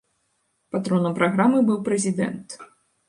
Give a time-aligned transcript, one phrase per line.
[0.75, 2.49] Патронам праграмы быў прэзідэнт.